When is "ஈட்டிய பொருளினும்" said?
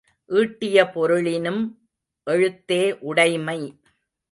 0.29-1.61